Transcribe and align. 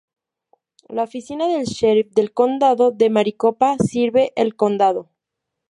La 0.89 1.03
Oficina 1.03 1.47
del 1.47 1.65
Sheriff 1.67 2.11
del 2.15 2.33
Condado 2.33 2.89
de 2.89 3.11
Maricopa 3.11 3.77
sirve 3.77 4.33
el 4.35 4.55
condado. 4.55 5.11